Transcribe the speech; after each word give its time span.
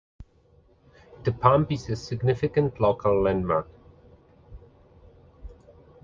'The 1.21 1.31
Pump' 1.31 1.71
is 1.71 1.87
a 1.87 1.95
significant 1.95 2.79
local 2.81 3.21
landmark. 3.21 3.67